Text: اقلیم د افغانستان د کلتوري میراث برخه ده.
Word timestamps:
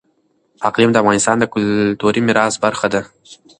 اقلیم 0.69 0.91
د 0.91 0.97
افغانستان 1.03 1.35
د 1.39 1.45
کلتوري 1.53 2.21
میراث 2.27 2.55
برخه 2.63 2.87
ده. 2.93 3.01